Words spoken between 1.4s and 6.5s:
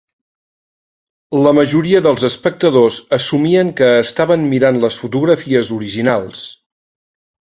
La majoria dels espectadors assumien que estaven mirant les fotografies originals.